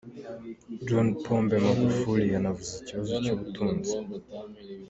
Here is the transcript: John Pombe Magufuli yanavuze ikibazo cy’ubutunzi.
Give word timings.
John 0.87 1.07
Pombe 1.23 1.53
Magufuli 1.65 2.25
yanavuze 2.33 2.71
ikibazo 2.81 3.13
cy’ubutunzi. 3.23 3.93